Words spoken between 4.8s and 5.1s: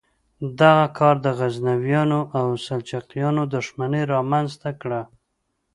کړه.